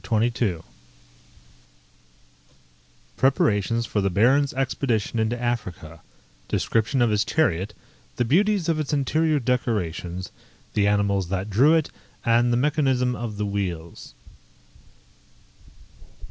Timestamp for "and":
12.25-12.51